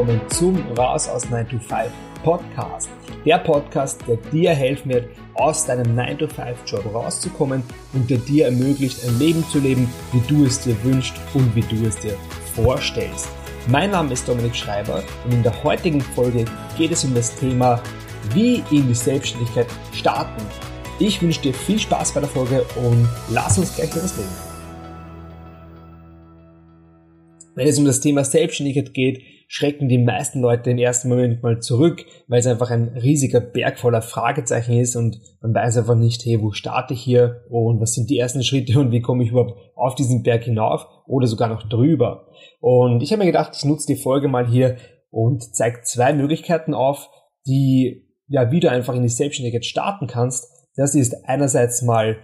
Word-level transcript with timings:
willkommen 0.00 0.30
zum 0.30 0.56
Raus 0.78 1.08
aus 1.08 1.28
9 1.28 1.46
to 1.50 1.58
5 1.58 1.92
Podcast. 2.24 2.88
Der 3.26 3.36
Podcast, 3.36 4.00
der 4.08 4.16
dir 4.16 4.52
helfen 4.54 4.92
wird, 4.92 5.10
aus 5.34 5.66
deinem 5.66 5.94
9 5.94 6.18
to 6.18 6.26
5 6.26 6.56
Job 6.64 6.86
rauszukommen 6.94 7.62
und 7.92 8.08
der 8.08 8.16
dir 8.16 8.46
ermöglicht, 8.46 9.04
ein 9.06 9.18
Leben 9.18 9.44
zu 9.50 9.58
leben, 9.58 9.92
wie 10.12 10.22
du 10.26 10.46
es 10.46 10.60
dir 10.60 10.74
wünschst 10.84 11.12
und 11.34 11.54
wie 11.54 11.60
du 11.60 11.86
es 11.86 11.98
dir 11.98 12.16
vorstellst. 12.54 13.28
Mein 13.68 13.90
Name 13.90 14.14
ist 14.14 14.26
Dominik 14.26 14.56
Schreiber 14.56 15.02
und 15.26 15.34
in 15.34 15.42
der 15.42 15.62
heutigen 15.64 16.00
Folge 16.00 16.46
geht 16.78 16.92
es 16.92 17.04
um 17.04 17.14
das 17.14 17.34
Thema, 17.34 17.82
wie 18.32 18.64
in 18.70 18.88
die 18.88 18.94
Selbstständigkeit 18.94 19.66
starten. 19.92 20.42
Ich 20.98 21.20
wünsche 21.20 21.42
dir 21.42 21.52
viel 21.52 21.78
Spaß 21.78 22.12
bei 22.12 22.20
der 22.20 22.30
Folge 22.30 22.64
und 22.76 23.06
lass 23.28 23.58
uns 23.58 23.74
gleich 23.74 23.94
loslegen. 23.94 24.49
Wenn 27.60 27.68
es 27.68 27.78
um 27.78 27.84
das 27.84 28.00
Thema 28.00 28.24
Selbstständigkeit 28.24 28.94
geht, 28.94 29.20
schrecken 29.46 29.90
die 29.90 29.98
meisten 29.98 30.40
Leute 30.40 30.70
im 30.70 30.78
ersten 30.78 31.10
Moment 31.10 31.42
mal 31.42 31.60
zurück, 31.60 32.06
weil 32.26 32.38
es 32.38 32.46
einfach 32.46 32.70
ein 32.70 32.88
riesiger 32.88 33.40
Berg 33.40 33.78
voller 33.78 34.00
Fragezeichen 34.00 34.78
ist 34.78 34.96
und 34.96 35.20
man 35.42 35.52
weiß 35.54 35.76
einfach 35.76 35.94
nicht, 35.94 36.24
hey, 36.24 36.40
wo 36.40 36.52
starte 36.52 36.94
ich 36.94 37.02
hier 37.02 37.44
und 37.50 37.78
was 37.78 37.92
sind 37.92 38.08
die 38.08 38.16
ersten 38.16 38.42
Schritte 38.42 38.80
und 38.80 38.92
wie 38.92 39.02
komme 39.02 39.24
ich 39.24 39.30
überhaupt 39.32 39.60
auf 39.74 39.94
diesen 39.94 40.22
Berg 40.22 40.44
hinauf 40.44 40.86
oder 41.06 41.26
sogar 41.26 41.50
noch 41.50 41.68
drüber. 41.68 42.28
Und 42.60 43.02
ich 43.02 43.12
habe 43.12 43.18
mir 43.18 43.30
gedacht, 43.30 43.52
ich 43.54 43.66
nutze 43.66 43.88
die 43.88 44.00
Folge 44.00 44.28
mal 44.28 44.48
hier 44.48 44.78
und 45.10 45.54
zeige 45.54 45.82
zwei 45.82 46.14
Möglichkeiten 46.14 46.72
auf, 46.72 47.10
die 47.46 48.06
ja, 48.26 48.50
wie 48.50 48.60
du 48.60 48.70
einfach 48.70 48.94
in 48.94 49.02
die 49.02 49.10
Selbstständigkeit 49.10 49.66
starten 49.66 50.06
kannst. 50.06 50.48
Das 50.76 50.94
ist 50.94 51.14
einerseits 51.26 51.82
mal 51.82 52.16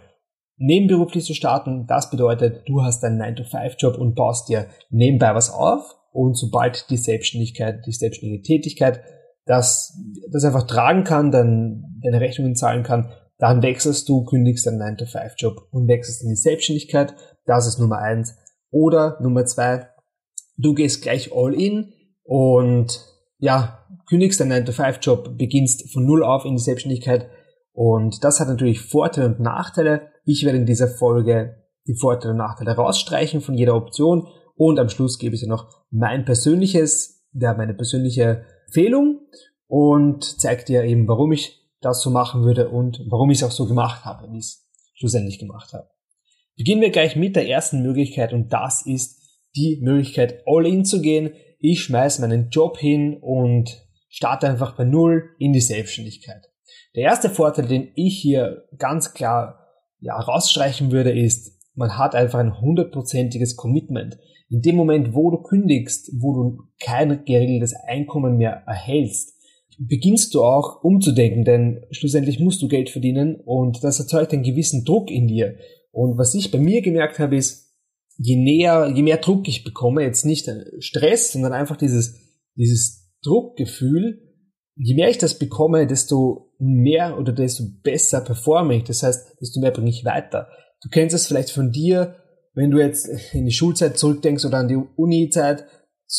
nebenberuflich 0.57 1.25
zu 1.25 1.35
starten. 1.35 1.87
Das 1.87 2.11
bedeutet, 2.11 2.69
du 2.69 2.83
hast 2.83 3.05
einen 3.05 3.21
9-to-5-Job 3.21 3.99
und 3.99 4.15
baust 4.15 4.49
dir 4.49 4.67
nebenbei 4.91 5.35
was 5.35 5.51
auf. 5.51 5.95
Und 6.13 6.37
sobald 6.37 6.89
die 6.91 6.97
Selbstständigkeit, 6.97 7.85
die 7.87 7.93
selbstständige 7.93 8.43
Tätigkeit 8.43 9.03
das, 9.47 9.97
das 10.31 10.45
einfach 10.45 10.67
tragen 10.67 11.05
kann, 11.05 11.31
dann 11.31 12.01
deine 12.03 12.21
Rechnungen 12.21 12.57
zahlen 12.57 12.83
kann, 12.83 13.13
dann 13.39 13.63
wechselst 13.63 14.09
du, 14.09 14.25
kündigst 14.25 14.67
deinen 14.67 14.83
9-to-5-Job 14.83 15.69
und 15.71 15.89
wechselst 15.89 16.23
in 16.23 16.31
die 16.31 16.37
Selbstständigkeit. 16.37 17.15
Das 17.45 17.67
ist 17.67 17.79
Nummer 17.79 17.99
eins. 17.99 18.35
Oder 18.71 19.19
Nummer 19.21 19.45
zwei, 19.45 19.89
du 20.57 20.75
gehst 20.75 21.03
gleich 21.03 21.33
all 21.33 21.55
in 21.55 21.93
und 22.25 23.01
ja, 23.39 23.87
kündigst 24.09 24.41
deinen 24.41 24.65
9-to-5-Job, 24.65 25.39
beginnst 25.39 25.93
von 25.93 26.05
null 26.05 26.25
auf 26.25 26.45
in 26.45 26.57
die 26.57 26.63
Selbstständigkeit. 26.63 27.29
Und 27.77 28.25
das 28.25 28.41
hat 28.41 28.49
natürlich 28.49 28.81
Vorteile 28.81 29.27
und 29.27 29.39
Nachteile. 29.39 30.09
Ich 30.25 30.47
werde 30.47 30.57
in 30.57 30.65
dieser 30.65 30.89
Folge 30.89 31.63
die 31.87 31.95
Vorteile 31.95 32.33
und 32.33 32.39
Nachteile 32.39 32.73
rausstreichen 32.73 33.43
von 33.43 33.55
jeder 33.55 33.77
Option 33.77 34.27
und 34.55 34.79
am 34.79 34.89
Schluss 34.89 35.19
gebe 35.19 35.35
ich 35.35 35.43
dir 35.43 35.49
noch 35.49 35.69
mein 35.91 36.25
persönliches, 36.25 37.29
ja, 37.35 37.53
meine 37.53 37.75
persönliche 37.75 38.47
Empfehlung 38.65 39.21
und 39.67 40.25
zeige 40.41 40.65
dir 40.65 40.85
eben, 40.85 41.07
warum 41.07 41.33
ich 41.33 41.69
das 41.83 42.01
so 42.01 42.09
machen 42.09 42.45
würde 42.45 42.71
und 42.71 43.05
warum 43.11 43.29
ich 43.29 43.43
es 43.43 43.45
auch 43.45 43.53
so 43.53 43.67
gemacht 43.67 44.07
habe, 44.07 44.33
wie 44.33 44.39
ich 44.39 44.47
es 44.47 44.67
schlussendlich 44.95 45.39
gemacht 45.39 45.75
habe. 45.75 45.91
Beginnen 46.57 46.81
wir 46.81 46.91
gleich 46.91 47.15
mit 47.15 47.37
der 47.37 47.47
ersten 47.47 47.83
Möglichkeit 47.83 48.33
und 48.33 48.55
das 48.55 48.87
ist 48.87 49.21
die 49.55 49.81
Möglichkeit, 49.83 50.43
all 50.47 50.67
in 50.67 50.87
zu 50.87 51.03
gehen. 51.03 51.35
Ich 51.59 51.83
schmeiß 51.83 52.21
meinen 52.21 52.49
Job 52.49 52.79
hin 52.79 53.19
und 53.21 53.87
starte 54.09 54.49
einfach 54.49 54.77
bei 54.77 54.85
Null 54.85 55.29
in 55.39 55.53
die 55.53 55.61
Selbstständigkeit. 55.61 56.49
Der 56.97 57.05
erste 57.05 57.29
Vorteil, 57.29 57.69
den 57.69 57.89
ich 57.95 58.19
hier 58.19 58.65
ganz 58.79 59.13
klar 59.13 59.67
ja, 60.01 60.19
rausstreichen 60.19 60.91
würde, 60.91 61.13
ist, 61.13 61.53
man 61.75 61.99
hat 61.99 62.15
einfach 62.15 62.39
ein 62.39 62.59
hundertprozentiges 62.59 63.55
Commitment. 63.57 64.19
In 64.49 64.63
dem 64.63 64.77
Moment, 64.77 65.15
wo 65.15 65.31
du 65.31 65.43
kündigst, 65.43 66.11
wo 66.19 66.33
du 66.33 66.63
kein 66.81 67.25
geregeltes 67.27 67.75
Einkommen 67.87 68.39
mehr 68.39 68.63
erhältst, 68.67 69.35
beginnst 69.79 70.35
du 70.35 70.43
auch 70.43 70.83
umzudenken, 70.83 71.45
denn 71.45 71.85
schlussendlich 71.91 72.41
musst 72.41 72.63
du 72.63 72.69
Geld 72.69 72.89
verdienen 72.89 73.37
und 73.45 73.85
das 73.85 74.01
erzeugt 74.01 74.33
einen 74.33 74.43
gewissen 74.43 74.85
Druck 74.85 75.11
in 75.11 75.29
dir. 75.29 75.57
Und 75.93 76.17
was 76.17 76.35
ich 76.35 76.51
bei 76.51 76.59
mir 76.59 76.81
gemerkt 76.81 77.19
habe, 77.19 77.37
ist, 77.37 77.75
je 78.17 78.37
näher, 78.37 78.91
je 78.95 79.03
mehr 79.03 79.19
Druck 79.19 79.47
ich 79.49 79.65
bekomme, 79.65 80.03
jetzt 80.03 80.25
nicht 80.25 80.49
Stress, 80.79 81.33
sondern 81.33 81.53
einfach 81.53 81.77
dieses, 81.77 82.17
dieses 82.55 83.11
Druckgefühl, 83.23 84.26
je 84.77 84.95
mehr 84.95 85.09
ich 85.09 85.19
das 85.19 85.39
bekomme, 85.39 85.87
desto 85.87 86.53
mehr 86.59 87.19
oder 87.19 87.33
desto 87.33 87.65
besser 87.83 88.21
performe 88.21 88.77
ich. 88.77 88.85
Das 88.85 89.03
heißt, 89.03 89.41
desto 89.41 89.61
mehr 89.61 89.71
bringe 89.71 89.91
ich 89.91 90.05
weiter. 90.05 90.49
Du 90.83 90.89
kennst 90.91 91.15
es 91.15 91.27
vielleicht 91.27 91.51
von 91.51 91.73
dir, 91.73 92.17
wenn 92.55 92.71
du 92.71 92.79
jetzt 92.79 93.09
in 93.33 93.47
die 93.47 93.53
Schulzeit 93.53 93.99
zurückdenkst 93.99 94.45
oder 94.45 94.59
an 94.59 94.69
die 94.69 94.77
Uni-Zeit. 94.97 95.67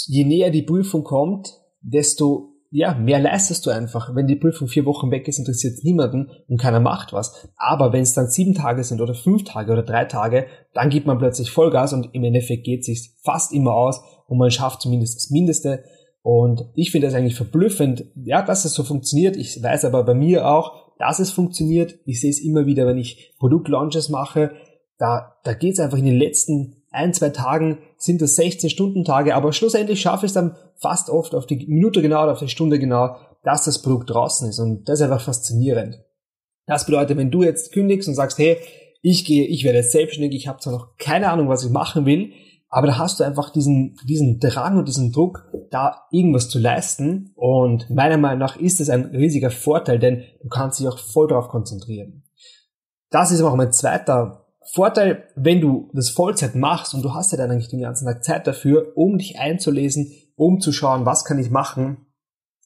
Je 0.07 0.25
näher 0.25 0.49
die 0.49 0.63
Prüfung 0.63 1.03
kommt, 1.03 1.53
desto 1.81 2.53
ja, 2.69 2.95
mehr 2.95 3.19
leistest 3.19 3.65
du 3.65 3.69
einfach. 3.69 4.13
Wenn 4.13 4.27
die 4.27 4.35
Prüfung 4.35 4.67
vier 4.67 4.85
Wochen 4.85 5.09
weg 5.09 5.27
ist, 5.27 5.39
interessiert 5.39 5.75
es 5.75 5.83
niemanden 5.83 6.29
und 6.49 6.59
keiner 6.59 6.81
macht 6.81 7.13
was. 7.13 7.47
Aber 7.55 7.93
wenn 7.93 8.01
es 8.01 8.13
dann 8.13 8.29
sieben 8.29 8.53
Tage 8.53 8.83
sind 8.83 8.99
oder 8.99 9.13
fünf 9.13 9.45
Tage 9.45 9.71
oder 9.71 9.83
drei 9.83 10.05
Tage, 10.05 10.47
dann 10.73 10.89
gibt 10.89 11.07
man 11.07 11.17
plötzlich 11.17 11.49
Vollgas 11.49 11.93
und 11.93 12.09
im 12.13 12.25
Endeffekt 12.25 12.65
geht 12.65 12.81
es 12.81 12.87
sich 12.87 13.15
fast 13.23 13.53
immer 13.53 13.73
aus 13.73 14.01
und 14.27 14.37
man 14.37 14.51
schafft 14.51 14.81
zumindest 14.81 15.15
das 15.15 15.29
Mindeste 15.29 15.85
und 16.27 16.65
ich 16.75 16.91
finde 16.91 17.07
das 17.07 17.13
eigentlich 17.13 17.35
verblüffend, 17.35 18.03
ja, 18.25 18.41
dass 18.41 18.65
es 18.65 18.73
so 18.73 18.83
funktioniert. 18.83 19.37
Ich 19.37 19.63
weiß 19.63 19.85
aber 19.85 20.03
bei 20.03 20.13
mir 20.13 20.45
auch, 20.45 20.91
dass 20.97 21.19
es 21.19 21.31
funktioniert. 21.31 21.99
Ich 22.03 22.19
sehe 22.19 22.29
es 22.29 22.41
immer 22.41 22.65
wieder, 22.65 22.85
wenn 22.85 22.97
ich 22.97 23.33
Produktlaunches 23.39 24.09
mache. 24.09 24.51
Da, 24.97 25.37
da 25.45 25.53
geht 25.53 25.75
es 25.75 25.79
einfach 25.79 25.97
in 25.97 26.03
den 26.03 26.17
letzten 26.17 26.83
ein, 26.91 27.13
zwei 27.13 27.29
Tagen 27.29 27.77
sind 27.95 28.21
das 28.21 28.37
16-Stunden-Tage, 28.37 29.35
aber 29.35 29.53
schlussendlich 29.53 30.01
schaffe 30.01 30.25
ich 30.25 30.31
es 30.31 30.33
dann 30.33 30.57
fast 30.75 31.09
oft 31.09 31.33
auf 31.33 31.45
die 31.45 31.65
Minute 31.65 32.01
genau 32.01 32.23
oder 32.23 32.33
auf 32.33 32.39
die 32.39 32.49
Stunde 32.49 32.77
genau, 32.77 33.15
dass 33.45 33.63
das 33.63 33.81
Produkt 33.81 34.09
draußen 34.09 34.49
ist. 34.49 34.59
Und 34.59 34.89
das 34.89 34.99
ist 34.99 35.03
einfach 35.03 35.23
faszinierend. 35.23 36.03
Das 36.65 36.85
bedeutet, 36.85 37.15
wenn 37.15 37.31
du 37.31 37.43
jetzt 37.43 37.71
kündigst 37.71 38.09
und 38.09 38.15
sagst, 38.15 38.37
hey, 38.37 38.57
ich 39.01 39.23
gehe, 39.23 39.45
ich 39.45 39.63
werde 39.63 39.77
jetzt 39.77 39.93
selbstständig, 39.93 40.35
ich 40.35 40.49
habe 40.49 40.59
zwar 40.59 40.73
noch 40.73 40.97
keine 40.97 41.29
Ahnung, 41.29 41.47
was 41.47 41.63
ich 41.63 41.71
machen 41.71 42.05
will, 42.05 42.33
aber 42.69 42.87
da 42.87 42.97
hast 42.97 43.19
du 43.19 43.23
einfach 43.23 43.49
diesen, 43.49 43.95
diesen 44.07 44.39
Drang 44.39 44.77
und 44.77 44.87
diesen 44.87 45.11
Druck, 45.11 45.45
da 45.71 46.03
irgendwas 46.11 46.49
zu 46.49 46.59
leisten. 46.59 47.31
Und 47.35 47.89
meiner 47.89 48.17
Meinung 48.17 48.39
nach 48.39 48.57
ist 48.57 48.81
es 48.81 48.89
ein 48.89 49.05
riesiger 49.05 49.51
Vorteil, 49.51 49.99
denn 49.99 50.23
du 50.41 50.49
kannst 50.49 50.79
dich 50.79 50.87
auch 50.87 50.99
voll 50.99 51.27
darauf 51.27 51.47
konzentrieren. 51.47 52.23
Das 53.09 53.31
ist 53.31 53.39
aber 53.39 53.51
auch 53.51 53.55
mein 53.55 53.71
zweiter 53.71 54.45
Vorteil, 54.73 55.23
wenn 55.35 55.61
du 55.61 55.89
das 55.93 56.09
Vollzeit 56.09 56.55
machst 56.55 56.93
und 56.93 57.03
du 57.03 57.13
hast 57.13 57.31
ja 57.31 57.37
dann 57.37 57.51
eigentlich 57.51 57.69
den 57.69 57.81
ganzen 57.81 58.05
Tag 58.05 58.23
Zeit 58.23 58.47
dafür, 58.47 58.91
um 58.95 59.17
dich 59.17 59.39
einzulesen, 59.39 60.11
um 60.35 60.59
zu 60.59 60.73
schauen, 60.73 61.05
was 61.05 61.23
kann 61.23 61.39
ich 61.39 61.49
machen 61.49 62.05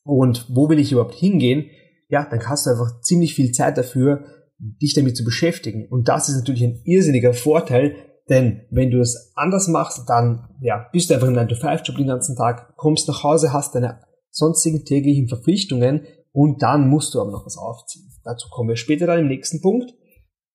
und 0.04 0.48
wo 0.50 0.68
will 0.68 0.80
ich 0.80 0.92
überhaupt 0.92 1.14
hingehen, 1.14 1.70
ja, 2.10 2.26
dann 2.26 2.48
hast 2.48 2.66
du 2.66 2.72
einfach 2.72 3.02
ziemlich 3.02 3.36
viel 3.36 3.52
Zeit 3.52 3.78
dafür, 3.78 4.26
dich 4.58 4.96
damit 4.96 5.16
zu 5.16 5.24
beschäftigen. 5.24 5.88
Und 5.88 6.08
das 6.08 6.28
ist 6.28 6.36
natürlich 6.36 6.64
ein 6.64 6.82
irrsinniger 6.86 7.34
Vorteil, 7.34 7.96
denn 8.30 8.62
wenn 8.70 8.92
du 8.92 9.00
es 9.00 9.32
anders 9.36 9.68
machst, 9.68 10.08
dann 10.08 10.48
ja, 10.62 10.88
bist 10.92 11.10
du 11.10 11.14
einfach 11.14 11.28
im 11.28 11.36
9-to-5-Job 11.36 11.98
den 11.98 12.08
ganzen 12.08 12.36
Tag, 12.36 12.76
kommst 12.78 13.08
nach 13.08 13.24
Hause, 13.24 13.54
hast 13.54 13.76
deine 13.76 14.02
sonstigen 14.30 14.86
täglichen 14.86 15.28
Verpflichtungen 15.28 16.06
und 16.32 16.62
dann 16.62 16.88
musst 16.88 17.14
du 17.14 17.22
aber 17.22 17.32
noch 17.32 17.46
was 17.46 17.58
aufziehen. 17.58 18.10
Dazu 18.24 18.48
kommen 18.50 18.70
wir 18.70 18.76
später 18.76 19.08
dann 19.08 19.20
im 19.20 19.28
nächsten 19.28 19.62
Punkt. 19.62 19.94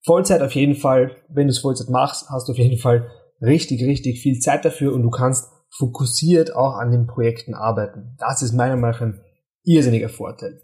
Vollzeit 0.05 0.41
auf 0.41 0.55
jeden 0.55 0.77
Fall, 0.77 1.17
wenn 1.29 1.49
du 1.49 1.51
es 1.51 1.59
Vollzeit 1.59 1.89
machst, 1.89 2.31
hast 2.31 2.49
du 2.49 2.53
auf 2.53 2.59
jeden 2.59 2.79
Fall 2.79 3.11
richtig, 3.41 3.83
richtig 3.83 4.21
viel 4.21 4.39
Zeit 4.39 4.65
dafür 4.65 4.95
und 4.95 5.03
du 5.03 5.11
kannst 5.11 5.51
fokussiert 5.77 6.55
auch 6.55 6.75
an 6.75 6.93
den 6.93 7.07
Projekten 7.07 7.55
arbeiten. 7.55 8.17
Das 8.19 8.41
ist 8.41 8.53
meiner 8.53 8.77
Meinung 8.77 8.93
nach 8.93 9.01
ein 9.01 9.21
irrsinniger 9.65 10.09
Vorteil. 10.09 10.63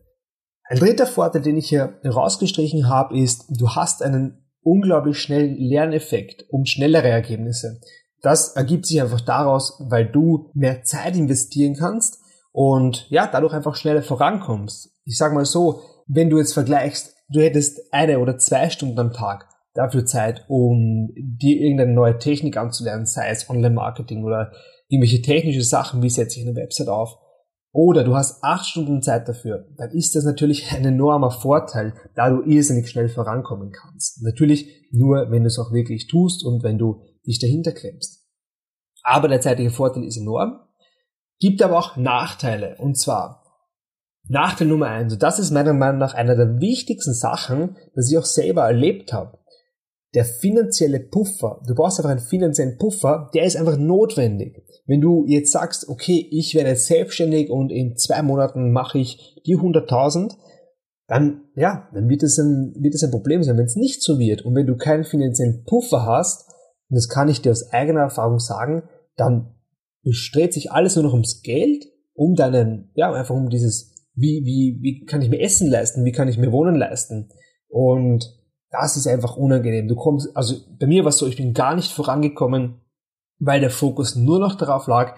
Ein 0.64 0.78
dritter 0.78 1.06
Vorteil, 1.06 1.42
den 1.42 1.56
ich 1.56 1.68
hier 1.68 1.98
rausgestrichen 2.04 2.88
habe, 2.88 3.18
ist, 3.18 3.46
du 3.48 3.70
hast 3.70 4.02
einen 4.02 4.42
unglaublich 4.62 5.18
schnellen 5.18 5.56
Lerneffekt 5.56 6.44
und 6.50 6.68
schnellere 6.68 7.08
Ergebnisse. 7.08 7.80
Das 8.22 8.54
ergibt 8.54 8.86
sich 8.86 9.00
einfach 9.02 9.20
daraus, 9.20 9.82
weil 9.88 10.06
du 10.06 10.50
mehr 10.54 10.84
Zeit 10.84 11.16
investieren 11.16 11.74
kannst 11.74 12.18
und 12.52 13.06
ja, 13.10 13.28
dadurch 13.30 13.52
einfach 13.52 13.74
schneller 13.74 14.02
vorankommst. 14.02 14.92
Ich 15.04 15.16
sag 15.16 15.32
mal 15.32 15.44
so, 15.44 15.80
wenn 16.06 16.30
du 16.30 16.38
jetzt 16.38 16.54
vergleichst, 16.54 17.14
du 17.28 17.40
hättest 17.40 17.92
eine 17.92 18.18
oder 18.20 18.38
zwei 18.38 18.70
Stunden 18.70 18.98
am 18.98 19.12
Tag 19.12 19.48
dafür 19.74 20.04
Zeit, 20.04 20.44
um 20.48 21.10
dir 21.16 21.60
irgendeine 21.60 21.92
neue 21.92 22.18
Technik 22.18 22.56
anzulernen, 22.56 23.06
sei 23.06 23.30
es 23.30 23.48
Online-Marketing 23.48 24.22
oder 24.22 24.52
irgendwelche 24.88 25.22
technische 25.22 25.62
Sachen, 25.62 26.02
wie 26.02 26.10
setze 26.10 26.38
ich 26.38 26.46
eine 26.46 26.54
Website 26.54 26.88
auf, 26.88 27.16
oder 27.72 28.04
du 28.04 28.14
hast 28.14 28.44
acht 28.44 28.66
Stunden 28.66 29.02
Zeit 29.02 29.28
dafür, 29.28 29.66
dann 29.76 29.90
ist 29.90 30.14
das 30.14 30.24
natürlich 30.24 30.72
ein 30.72 30.84
enormer 30.84 31.30
Vorteil, 31.30 31.94
da 32.14 32.30
du 32.30 32.42
irrsinnig 32.42 32.88
schnell 32.88 33.08
vorankommen 33.08 33.72
kannst. 33.72 34.22
Natürlich 34.22 34.88
nur, 34.90 35.30
wenn 35.30 35.42
du 35.42 35.48
es 35.48 35.58
auch 35.58 35.72
wirklich 35.72 36.06
tust 36.06 36.44
und 36.44 36.62
wenn 36.62 36.78
du 36.78 37.02
dich 37.26 37.38
dahinter 37.38 37.72
klemmst. 37.72 38.26
Aber 39.02 39.28
der 39.28 39.40
zeitliche 39.40 39.70
Vorteil 39.70 40.04
ist 40.04 40.18
enorm, 40.18 40.60
gibt 41.40 41.62
aber 41.62 41.78
auch 41.78 41.96
Nachteile. 41.96 42.76
Und 42.78 42.98
zwar 42.98 43.42
Nachteil 44.28 44.68
Nummer 44.68 44.86
eins, 44.86 45.14
und 45.14 45.22
das 45.22 45.38
ist 45.38 45.50
meiner 45.50 45.72
Meinung 45.72 45.98
nach 45.98 46.14
einer 46.14 46.36
der 46.36 46.60
wichtigsten 46.60 47.14
Sachen, 47.14 47.76
dass 47.94 48.10
ich 48.10 48.18
auch 48.18 48.24
selber 48.24 48.62
erlebt 48.62 49.12
habe. 49.12 49.38
Der 50.14 50.24
finanzielle 50.24 51.00
Puffer, 51.00 51.62
du 51.66 51.74
brauchst 51.74 51.98
einfach 51.98 52.10
einen 52.10 52.20
finanziellen 52.20 52.76
Puffer, 52.76 53.30
der 53.34 53.44
ist 53.44 53.56
einfach 53.56 53.78
notwendig. 53.78 54.62
Wenn 54.86 55.00
du 55.00 55.24
jetzt 55.26 55.52
sagst, 55.52 55.88
okay, 55.88 56.28
ich 56.30 56.54
werde 56.54 56.76
selbstständig 56.76 57.50
und 57.50 57.70
in 57.72 57.96
zwei 57.96 58.22
Monaten 58.22 58.72
mache 58.72 58.98
ich 58.98 59.40
die 59.46 59.56
100.000, 59.56 60.34
dann, 61.06 61.44
ja, 61.56 61.88
dann 61.94 62.08
wird 62.08 62.22
es 62.22 62.38
ein, 62.38 62.74
wird 62.78 62.94
es 62.94 63.02
ein 63.02 63.10
Problem 63.10 63.42
sein, 63.42 63.56
wenn 63.56 63.64
es 63.64 63.76
nicht 63.76 64.02
so 64.02 64.18
wird. 64.18 64.42
Und 64.42 64.54
wenn 64.54 64.66
du 64.66 64.76
keinen 64.76 65.04
finanziellen 65.04 65.64
Puffer 65.64 66.04
hast, 66.04 66.48
und 66.88 66.96
das 66.96 67.08
kann 67.08 67.28
ich 67.28 67.40
dir 67.40 67.50
aus 67.50 67.70
eigener 67.72 68.00
Erfahrung 68.00 68.38
sagen, 68.38 68.82
dann 69.16 69.54
bestrebt 70.02 70.52
sich 70.52 70.72
alles 70.72 70.96
nur 70.96 71.04
noch 71.04 71.12
ums 71.12 71.42
Geld, 71.42 71.86
um 72.14 72.34
deinen, 72.34 72.90
ja, 72.94 73.10
einfach 73.12 73.34
um 73.34 73.48
dieses, 73.48 73.94
wie, 74.14 74.42
wie, 74.44 74.78
wie 74.82 75.04
kann 75.06 75.22
ich 75.22 75.30
mir 75.30 75.40
Essen 75.40 75.70
leisten, 75.70 76.04
wie 76.04 76.12
kann 76.12 76.28
ich 76.28 76.36
mir 76.36 76.52
Wohnen 76.52 76.76
leisten. 76.76 77.30
Und 77.68 78.41
das 78.72 78.96
ist 78.96 79.06
einfach 79.06 79.36
unangenehm. 79.36 79.86
Du 79.86 79.94
kommst, 79.94 80.34
also 80.34 80.56
bei 80.78 80.86
mir 80.86 81.04
war 81.04 81.10
es 81.10 81.18
so, 81.18 81.26
ich 81.26 81.36
bin 81.36 81.52
gar 81.52 81.76
nicht 81.76 81.92
vorangekommen, 81.92 82.80
weil 83.38 83.60
der 83.60 83.70
Fokus 83.70 84.16
nur 84.16 84.40
noch 84.40 84.54
darauf 84.54 84.86
lag, 84.86 85.16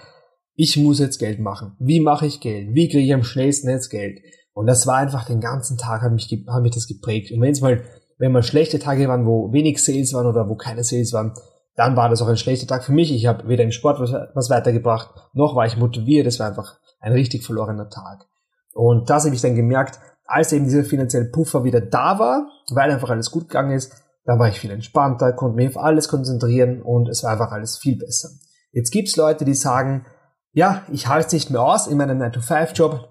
ich 0.56 0.76
muss 0.76 0.98
jetzt 0.98 1.18
Geld 1.18 1.38
machen. 1.38 1.76
Wie 1.78 2.00
mache 2.00 2.26
ich 2.26 2.40
Geld? 2.40 2.74
Wie 2.74 2.88
kriege 2.88 3.04
ich 3.04 3.14
am 3.14 3.24
schnellsten 3.24 3.70
jetzt 3.70 3.90
Geld? 3.90 4.20
Und 4.52 4.66
das 4.66 4.86
war 4.86 4.96
einfach 4.96 5.24
den 5.24 5.40
ganzen 5.40 5.78
Tag, 5.78 6.02
hat 6.02 6.12
mich, 6.12 6.28
hat 6.48 6.62
mich 6.62 6.74
das 6.74 6.86
geprägt. 6.86 7.32
Und 7.32 7.40
wenn 7.40 7.52
es 7.52 7.60
mal, 7.60 7.84
wenn 8.18 8.32
mal 8.32 8.42
schlechte 8.42 8.78
Tage 8.78 9.08
waren, 9.08 9.26
wo 9.26 9.52
wenig 9.52 9.82
Sales 9.82 10.12
waren 10.14 10.26
oder 10.26 10.48
wo 10.48 10.56
keine 10.56 10.84
Sales 10.84 11.12
waren, 11.12 11.34
dann 11.76 11.96
war 11.96 12.08
das 12.08 12.22
auch 12.22 12.28
ein 12.28 12.36
schlechter 12.36 12.66
Tag 12.66 12.84
für 12.84 12.92
mich. 12.92 13.12
Ich 13.12 13.26
habe 13.26 13.48
weder 13.48 13.64
im 13.64 13.72
Sport 13.72 14.00
was, 14.00 14.12
was 14.34 14.50
weitergebracht, 14.50 15.10
noch 15.32 15.56
war 15.56 15.66
ich 15.66 15.76
motiviert. 15.76 16.26
Es 16.26 16.38
war 16.38 16.48
einfach 16.48 16.78
ein 17.00 17.12
richtig 17.12 17.44
verlorener 17.44 17.88
Tag. 17.88 18.26
Und 18.72 19.10
das 19.10 19.24
habe 19.24 19.34
ich 19.34 19.40
dann 19.40 19.56
gemerkt, 19.56 19.98
als 20.24 20.52
eben 20.52 20.64
dieser 20.64 20.84
finanzielle 20.84 21.26
Puffer 21.26 21.64
wieder 21.64 21.80
da 21.80 22.18
war, 22.18 22.48
weil 22.70 22.90
einfach 22.90 23.10
alles 23.10 23.30
gut 23.30 23.48
gegangen 23.48 23.72
ist, 23.72 23.92
da 24.24 24.38
war 24.38 24.48
ich 24.48 24.58
viel 24.58 24.70
entspannter, 24.70 25.32
konnte 25.32 25.56
mich 25.56 25.68
auf 25.68 25.82
alles 25.82 26.08
konzentrieren 26.08 26.82
und 26.82 27.08
es 27.08 27.22
war 27.22 27.32
einfach 27.32 27.52
alles 27.52 27.76
viel 27.76 27.98
besser. 27.98 28.30
Jetzt 28.72 28.90
gibt's 28.90 29.16
Leute, 29.16 29.44
die 29.44 29.54
sagen, 29.54 30.06
ja, 30.52 30.82
ich 30.90 31.08
halte 31.08 31.26
es 31.28 31.32
nicht 31.32 31.50
mehr 31.50 31.62
aus 31.62 31.86
in 31.86 31.98
meinem 31.98 32.20
9-to-5-Job. 32.20 33.08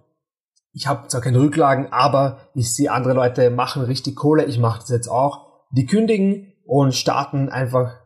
Ich 0.71 0.87
habe 0.87 1.07
zwar 1.07 1.21
keine 1.21 1.39
Rücklagen, 1.39 1.91
aber 1.91 2.39
ich 2.55 2.73
sehe 2.73 2.91
andere 2.91 3.13
Leute 3.13 3.51
machen 3.51 3.83
richtig 3.83 4.15
Kohle, 4.15 4.45
ich 4.45 4.57
mache 4.57 4.79
das 4.79 4.89
jetzt 4.89 5.07
auch. 5.07 5.65
Die 5.71 5.85
kündigen 5.85 6.53
und 6.65 6.95
starten 6.95 7.49
einfach, 7.49 7.99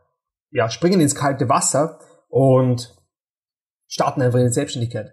ja, 0.50 0.68
springen 0.68 1.00
ins 1.00 1.14
kalte 1.14 1.48
Wasser 1.48 1.98
und 2.28 2.94
starten 3.86 4.20
einfach 4.20 4.38
in 4.38 4.46
die 4.46 4.52
Selbstständigkeit. 4.52 5.12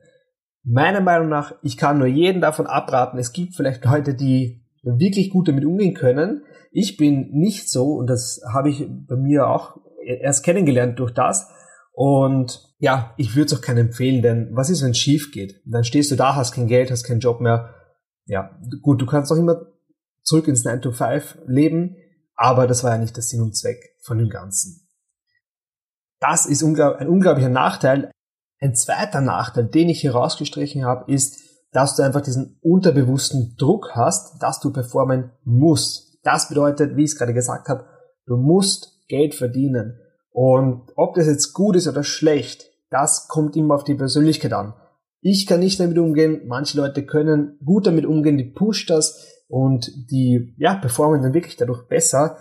Meiner 0.66 1.02
Meinung 1.02 1.30
nach, 1.30 1.54
ich 1.62 1.78
kann 1.78 2.00
nur 2.00 2.08
jeden 2.08 2.42
davon 2.42 2.66
abraten. 2.66 3.20
Es 3.20 3.34
gibt 3.34 3.56
vielleicht 3.56 3.86
Leute, 3.86 4.16
die 4.16 4.66
wirklich 4.82 5.30
gut 5.30 5.48
damit 5.48 5.64
umgehen 5.64 5.94
können. 5.94 6.44
Ich 6.72 6.98
bin 6.98 7.30
nicht 7.32 7.70
so 7.70 7.94
und 7.94 8.08
das 8.08 8.42
habe 8.52 8.70
ich 8.70 8.88
bei 9.08 9.16
mir 9.16 9.48
auch 9.48 9.78
erst 10.04 10.44
kennengelernt 10.44 11.00
durch 11.00 11.12
das. 11.12 11.48
Und 11.94 12.74
ja, 12.80 13.14
ich 13.18 13.36
würde 13.36 13.46
es 13.46 13.54
auch 13.54 13.62
keinen 13.62 13.88
empfehlen, 13.88 14.22
denn 14.22 14.50
was 14.54 14.70
ist, 14.70 14.84
wenn 14.84 14.92
es 14.92 14.98
schief 14.98 15.32
geht? 15.32 15.62
Dann 15.66 15.84
stehst 15.84 16.12
du 16.12 16.16
da, 16.16 16.36
hast 16.36 16.54
kein 16.54 16.68
Geld, 16.68 16.92
hast 16.92 17.04
keinen 17.04 17.22
Job 17.22 17.42
mehr. 17.42 17.74
Ja, 18.26 18.60
gut, 18.82 19.02
du 19.02 19.06
kannst 19.06 19.32
auch 19.32 19.38
immer 19.38 19.62
zurück 20.24 20.48
ins 20.48 20.66
9 20.66 20.82
to 20.82 20.92
5 20.92 21.38
leben, 21.46 21.96
aber 22.36 22.68
das 22.68 22.84
war 22.84 22.92
ja 22.92 22.98
nicht 22.98 23.16
der 23.16 23.24
Sinn 23.24 23.42
und 23.42 23.56
Zweck 23.56 23.96
von 24.02 24.18
dem 24.18 24.30
Ganzen. 24.30 24.90
Das 26.20 26.48
ist 26.48 26.64
ein 26.64 27.08
unglaublicher 27.08 27.50
Nachteil, 27.50 28.12
ein 28.60 28.76
zweiter 28.76 29.22
Nachteil, 29.22 29.66
den 29.66 29.90
ich 29.90 30.02
hier 30.02 30.16
rausgestrichen 30.16 30.86
habe, 30.86 31.12
ist, 31.12 31.40
dass 31.72 31.96
du 31.96 32.04
einfach 32.04 32.22
diesen 32.22 32.58
unterbewussten 32.62 33.56
Druck 33.58 33.92
hast, 33.96 34.42
dass 34.42 34.60
du 34.60 34.72
performen 34.72 35.32
musst. 35.44 36.18
Das 36.24 36.48
bedeutet, 36.48 36.96
wie 36.96 37.04
ich 37.04 37.12
es 37.12 37.18
gerade 37.18 37.34
gesagt 37.34 37.68
habe, 37.68 37.86
du 38.26 38.38
musst 38.38 39.06
Geld 39.08 39.36
verdienen. 39.36 40.00
Und 40.32 40.92
ob 40.96 41.16
das 41.16 41.28
jetzt 41.28 41.54
gut 41.54 41.76
ist 41.76 41.88
oder 41.88 42.04
schlecht, 42.04 42.66
das 42.90 43.28
kommt 43.28 43.56
immer 43.56 43.76
auf 43.76 43.84
die 43.84 43.96
Persönlichkeit 43.96 44.54
an. 44.54 44.74
Ich 45.22 45.48
kann 45.48 45.60
nicht 45.60 45.80
damit 45.80 45.98
umgehen, 45.98 46.44
manche 46.46 46.78
Leute 46.78 47.06
können 47.06 47.58
gut 47.64 47.88
damit 47.88 48.06
umgehen, 48.06 48.38
die 48.38 48.52
pusht 48.52 48.90
das 48.90 49.44
und 49.48 49.92
die 50.12 50.56
ja, 50.58 50.76
performen 50.76 51.22
dann 51.22 51.34
wirklich 51.34 51.58
dadurch 51.58 51.88
besser. 51.88 52.38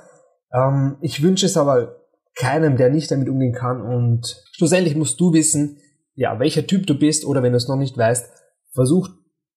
Ähm, 0.53 0.97
ich 1.01 1.23
wünsche 1.23 1.47
es 1.47 1.57
aber 1.57 1.97
keinem, 2.37 2.77
der 2.77 2.91
nicht 2.91 3.11
damit 3.11 3.29
umgehen 3.29 3.55
kann 3.55 3.81
und 3.81 4.43
schlussendlich 4.53 4.97
musst 4.97 5.21
du 5.21 5.33
wissen, 5.33 5.79
ja, 6.15 6.39
welcher 6.39 6.67
Typ 6.67 6.87
du 6.87 6.95
bist 6.95 7.25
oder 7.25 7.43
wenn 7.43 7.53
du 7.53 7.57
es 7.57 7.69
noch 7.69 7.77
nicht 7.77 7.97
weißt, 7.97 8.31
versuch 8.73 9.09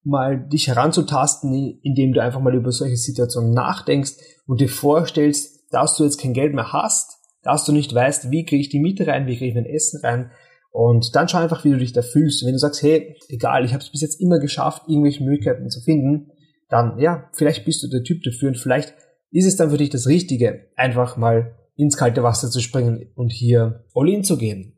mal 0.04 0.48
dich 0.48 0.68
heranzutasten, 0.68 1.80
indem 1.83 2.13
du 2.13 2.21
einfach 2.21 2.39
mal 2.39 2.56
über 2.56 2.71
solche 2.71 2.98
Situationen 2.98 3.51
nachdenkst 3.51 4.13
und 4.45 4.62
dir 4.62 4.69
vorstellst, 4.69 5.65
dass 5.71 5.98
du 5.98 6.04
jetzt 6.04 6.19
kein 6.19 6.33
Geld 6.33 6.54
mehr 6.54 6.71
hast, 6.71 7.18
dass 7.44 7.65
du 7.65 7.71
nicht 7.71 7.94
weißt, 7.94 8.31
wie 8.31 8.45
kriege 8.45 8.62
ich 8.62 8.69
die 8.69 8.80
Miete 8.80 9.07
rein, 9.07 9.27
wie 9.27 9.38
kriege 9.38 9.50
ich 9.50 9.56
mein 9.56 9.65
Essen 9.65 10.00
rein 10.01 10.31
und 10.71 11.15
dann 11.15 11.27
schau 11.27 11.39
einfach, 11.39 11.63
wie 11.63 11.71
du 11.71 11.77
dich 11.77 11.92
da 11.92 12.01
fühlst. 12.01 12.45
Wenn 12.45 12.54
du 12.54 12.60
sagst, 12.60 12.83
hey, 12.83 13.18
egal, 13.30 13.65
ich 13.65 13.74
habe 13.74 13.83
es 13.83 13.89
bis 13.89 14.01
jetzt 14.01 14.21
immer 14.21 14.39
geschafft, 14.39 14.83
irgendwelche 14.88 15.24
Möglichkeiten 15.24 15.69
zu 15.69 15.81
finden, 15.81 16.31
dann 16.69 17.00
ja, 17.00 17.30
vielleicht 17.33 17.65
bist 17.65 17.83
du 17.83 17.88
der 17.88 18.03
Typ 18.03 18.24
dafür 18.24 18.50
und 18.50 18.57
vielleicht 18.57 18.94
ist 19.31 19.48
es 19.48 19.56
dann 19.56 19.71
für 19.71 19.77
dich 19.77 19.89
das 19.89 20.07
Richtige, 20.07 20.68
einfach 20.75 21.18
mal 21.18 21.56
ins 21.75 21.98
kalte 21.98 22.24
Wasser 22.24 22.50
zu 22.50 22.60
springen 22.60 23.12
und 23.15 23.31
hier 23.31 23.86
all 23.94 24.10
in 24.10 24.24
zu 24.24 24.38
gehen. 24.38 24.76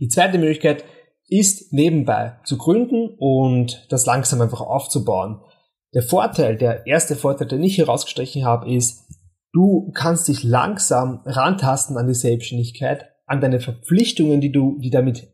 Die 0.00 0.08
zweite 0.08 0.38
Möglichkeit 0.38 0.84
ist 1.28 1.72
nebenbei 1.72 2.38
zu 2.44 2.58
gründen 2.58 3.14
und 3.18 3.86
das 3.90 4.06
langsam 4.06 4.40
einfach 4.40 4.60
aufzubauen. 4.60 5.40
Der 5.94 6.02
Vorteil, 6.02 6.56
der 6.56 6.86
erste 6.86 7.16
Vorteil, 7.16 7.48
den 7.48 7.62
ich 7.62 7.76
hier 7.76 7.86
rausgestrichen 7.86 8.44
habe, 8.44 8.70
ist, 8.70 9.08
du 9.52 9.90
kannst 9.94 10.28
dich 10.28 10.42
langsam 10.42 11.20
rantasten 11.24 11.96
an 11.96 12.08
die 12.08 12.14
Selbstständigkeit, 12.14 13.10
an 13.26 13.40
deine 13.40 13.60
Verpflichtungen, 13.60 14.40
die 14.40 14.52
du, 14.52 14.78
die 14.80 14.90
damit 14.90 15.28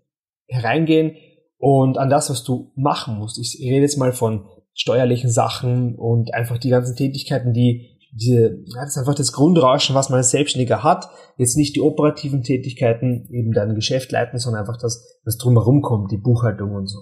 hereingehen 0.46 1.16
und 1.58 1.98
an 1.98 2.10
das, 2.10 2.30
was 2.30 2.44
du 2.44 2.72
machen 2.76 3.18
musst. 3.18 3.38
Ich 3.38 3.58
rede 3.60 3.82
jetzt 3.82 3.96
mal 3.96 4.12
von 4.12 4.46
steuerlichen 4.74 5.30
Sachen 5.30 5.96
und 5.96 6.34
einfach 6.34 6.58
die 6.58 6.70
ganzen 6.70 6.96
Tätigkeiten, 6.96 7.52
die 7.52 7.99
diese, 8.12 8.62
das 8.74 8.90
ist 8.90 8.98
einfach 8.98 9.14
das 9.14 9.32
Grundrauschen, 9.32 9.94
was 9.94 10.08
man 10.08 10.18
als 10.18 10.30
Selbstständiger 10.30 10.82
hat. 10.82 11.08
Jetzt 11.36 11.56
nicht 11.56 11.76
die 11.76 11.80
operativen 11.80 12.42
Tätigkeiten, 12.42 13.28
eben 13.30 13.52
dein 13.52 13.74
Geschäft 13.74 14.10
leiten, 14.10 14.38
sondern 14.38 14.60
einfach 14.60 14.78
das, 14.80 15.20
was 15.24 15.36
drumherum 15.38 15.82
kommt, 15.82 16.10
die 16.10 16.18
Buchhaltung 16.18 16.74
und 16.74 16.86
so. 16.86 16.98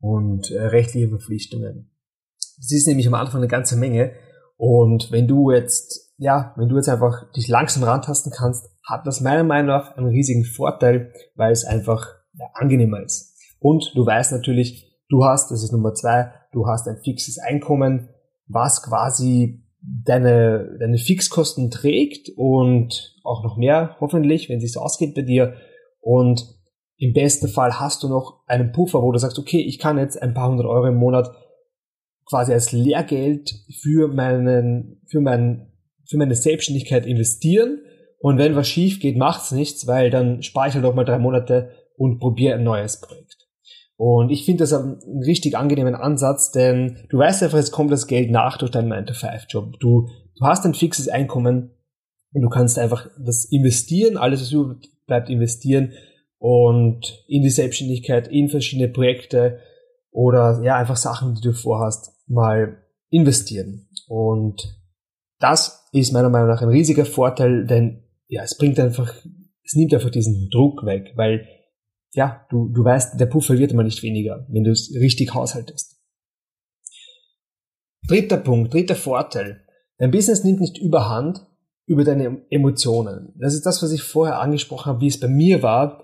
Und 0.00 0.50
äh, 0.50 0.62
rechtliche 0.62 1.08
Verpflichtungen. 1.08 1.90
Das 2.56 2.72
ist 2.72 2.86
nämlich 2.86 3.06
am 3.06 3.14
Anfang 3.14 3.38
eine 3.38 3.48
ganze 3.48 3.76
Menge. 3.76 4.12
Und 4.56 5.12
wenn 5.12 5.28
du 5.28 5.50
jetzt, 5.50 6.14
ja, 6.16 6.54
wenn 6.56 6.68
du 6.68 6.76
jetzt 6.76 6.88
einfach 6.88 7.30
dich 7.32 7.48
langsam 7.48 7.82
rantasten 7.82 8.32
kannst, 8.34 8.70
hat 8.88 9.06
das 9.06 9.20
meiner 9.20 9.44
Meinung 9.44 9.66
nach 9.66 9.96
einen 9.96 10.08
riesigen 10.08 10.44
Vorteil, 10.44 11.12
weil 11.34 11.52
es 11.52 11.64
einfach 11.64 12.06
ja, 12.32 12.46
angenehmer 12.54 13.02
ist. 13.02 13.34
Und 13.58 13.92
du 13.94 14.06
weißt 14.06 14.32
natürlich, 14.32 14.96
du 15.08 15.24
hast, 15.24 15.50
das 15.50 15.62
ist 15.62 15.72
Nummer 15.72 15.92
zwei, 15.92 16.32
du 16.52 16.66
hast 16.66 16.88
ein 16.88 16.98
fixes 17.02 17.38
Einkommen, 17.38 18.08
was 18.46 18.82
quasi 18.82 19.65
deine, 19.80 20.76
deine 20.80 20.98
Fixkosten 20.98 21.70
trägt 21.70 22.30
und 22.36 23.14
auch 23.24 23.42
noch 23.44 23.56
mehr, 23.56 23.96
hoffentlich, 24.00 24.48
wenn 24.48 24.58
es 24.58 24.72
sich 24.72 24.80
ausgeht 24.80 25.14
bei 25.14 25.22
dir. 25.22 25.54
Und 26.00 26.44
im 26.98 27.12
besten 27.12 27.48
Fall 27.48 27.78
hast 27.78 28.02
du 28.02 28.08
noch 28.08 28.42
einen 28.46 28.72
Puffer, 28.72 29.02
wo 29.02 29.12
du 29.12 29.18
sagst, 29.18 29.38
okay, 29.38 29.60
ich 29.60 29.78
kann 29.78 29.98
jetzt 29.98 30.20
ein 30.20 30.34
paar 30.34 30.48
hundert 30.48 30.66
Euro 30.66 30.86
im 30.86 30.96
Monat 30.96 31.30
quasi 32.26 32.52
als 32.52 32.72
Lehrgeld 32.72 33.54
für 33.80 34.08
meinen, 34.08 35.00
für 35.06 35.20
meinen, 35.20 35.72
für 36.08 36.16
meine 36.16 36.34
Selbstständigkeit 36.34 37.06
investieren. 37.06 37.80
Und 38.18 38.38
wenn 38.38 38.56
was 38.56 38.68
schief 38.68 38.98
geht, 39.00 39.16
macht's 39.16 39.52
nichts, 39.52 39.86
weil 39.86 40.10
dann 40.10 40.42
spare 40.42 40.68
ich 40.68 40.74
halt 40.74 40.84
auch 40.84 40.94
mal 40.94 41.04
drei 41.04 41.18
Monate 41.18 41.70
und 41.96 42.18
probiere 42.18 42.54
ein 42.54 42.64
neues 42.64 43.00
Projekt. 43.00 43.45
Und 43.96 44.30
ich 44.30 44.44
finde 44.44 44.64
das 44.64 44.72
einen 44.72 45.22
richtig 45.24 45.56
angenehmen 45.56 45.94
Ansatz, 45.94 46.50
denn 46.50 46.98
du 47.08 47.18
weißt 47.18 47.42
einfach, 47.42 47.58
es 47.58 47.70
kommt 47.70 47.90
das 47.90 48.06
Geld 48.06 48.30
nach 48.30 48.58
durch 48.58 48.70
deinen 48.70 48.92
9-to-5-Job. 48.92 49.80
Du, 49.80 50.08
du 50.38 50.44
hast 50.44 50.66
ein 50.66 50.74
fixes 50.74 51.08
Einkommen 51.08 51.70
und 52.32 52.42
du 52.42 52.48
kannst 52.50 52.78
einfach 52.78 53.08
das 53.18 53.46
investieren, 53.46 54.18
alles 54.18 54.42
was 54.42 54.50
du 54.50 54.74
bleibt 55.06 55.30
investieren 55.30 55.92
und 56.38 57.24
in 57.26 57.42
die 57.42 57.50
Selbstständigkeit, 57.50 58.28
in 58.28 58.48
verschiedene 58.48 58.88
Projekte 58.88 59.60
oder 60.10 60.60
ja, 60.62 60.76
einfach 60.76 60.96
Sachen, 60.96 61.34
die 61.34 61.40
du 61.40 61.52
vorhast, 61.52 62.12
mal 62.26 62.82
investieren. 63.08 63.88
Und 64.08 64.78
das 65.38 65.88
ist 65.92 66.12
meiner 66.12 66.28
Meinung 66.28 66.48
nach 66.48 66.62
ein 66.62 66.68
riesiger 66.68 67.06
Vorteil, 67.06 67.66
denn 67.66 68.02
ja, 68.28 68.42
es 68.42 68.58
bringt 68.58 68.78
einfach, 68.78 69.14
es 69.64 69.74
nimmt 69.74 69.94
einfach 69.94 70.10
diesen 70.10 70.50
Druck 70.50 70.84
weg, 70.84 71.12
weil 71.16 71.46
ja, 72.16 72.46
du, 72.50 72.68
du 72.68 72.82
weißt, 72.82 73.20
der 73.20 73.26
Puffer 73.26 73.58
wird 73.58 73.72
immer 73.72 73.82
nicht 73.82 74.02
weniger, 74.02 74.46
wenn 74.48 74.64
du 74.64 74.70
es 74.70 74.92
richtig 74.94 75.34
haushaltest. 75.34 75.96
Dritter 78.08 78.38
Punkt, 78.38 78.72
dritter 78.72 78.96
Vorteil. 78.96 79.64
Dein 79.98 80.10
Business 80.10 80.44
nimmt 80.44 80.60
nicht 80.60 80.78
überhand 80.78 81.46
über 81.86 82.04
deine 82.04 82.42
Emotionen. 82.50 83.34
Das 83.38 83.54
ist 83.54 83.66
das, 83.66 83.82
was 83.82 83.92
ich 83.92 84.02
vorher 84.02 84.40
angesprochen 84.40 84.86
habe, 84.86 85.00
wie 85.00 85.08
es 85.08 85.20
bei 85.20 85.28
mir 85.28 85.62
war. 85.62 86.02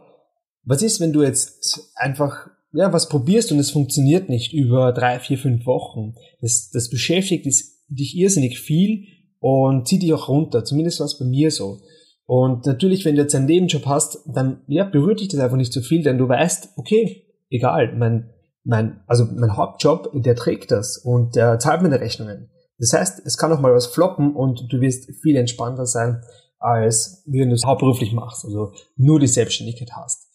Was 0.64 0.82
ist, 0.82 1.00
wenn 1.00 1.12
du 1.12 1.22
jetzt 1.22 1.92
einfach 1.96 2.48
ja, 2.74 2.92
was 2.92 3.08
probierst 3.08 3.52
und 3.52 3.58
es 3.58 3.70
funktioniert 3.70 4.28
nicht 4.28 4.52
über 4.52 4.92
drei, 4.92 5.18
vier, 5.18 5.38
fünf 5.38 5.66
Wochen? 5.66 6.14
Das, 6.40 6.70
das 6.70 6.88
beschäftigt 6.88 7.46
dich 7.88 8.16
irrsinnig 8.16 8.58
viel 8.58 9.06
und 9.40 9.86
zieht 9.86 10.02
dich 10.02 10.12
auch 10.12 10.28
runter. 10.28 10.64
Zumindest 10.64 11.00
war 11.00 11.06
es 11.06 11.18
bei 11.18 11.24
mir 11.24 11.50
so. 11.50 11.80
Und 12.26 12.66
natürlich, 12.66 13.04
wenn 13.04 13.16
du 13.16 13.22
jetzt 13.22 13.34
einen 13.34 13.46
Nebenjob 13.46 13.86
hast, 13.86 14.18
dann 14.26 14.62
ja, 14.66 14.84
berührt 14.84 15.20
dich 15.20 15.28
das 15.28 15.40
einfach 15.40 15.56
nicht 15.56 15.72
so 15.72 15.80
viel, 15.80 16.02
denn 16.02 16.18
du 16.18 16.28
weißt, 16.28 16.74
okay, 16.76 17.26
egal, 17.50 17.94
mein, 17.96 18.30
mein, 18.64 19.02
also 19.06 19.24
mein 19.24 19.56
Hauptjob, 19.56 20.10
der 20.14 20.36
trägt 20.36 20.70
das 20.70 20.98
und 20.98 21.34
der 21.34 21.58
zahlt 21.58 21.82
meine 21.82 22.00
Rechnungen. 22.00 22.50
Das 22.78 22.92
heißt, 22.92 23.22
es 23.24 23.36
kann 23.36 23.52
auch 23.52 23.60
mal 23.60 23.74
was 23.74 23.86
floppen 23.86 24.34
und 24.34 24.72
du 24.72 24.80
wirst 24.80 25.10
viel 25.20 25.36
entspannter 25.36 25.86
sein, 25.86 26.22
als 26.58 27.22
wenn 27.26 27.48
du 27.48 27.54
es 27.54 27.64
hauptberuflich 27.64 28.12
machst, 28.12 28.44
also 28.44 28.72
nur 28.96 29.18
die 29.18 29.26
Selbstständigkeit 29.26 29.90
hast. 29.92 30.28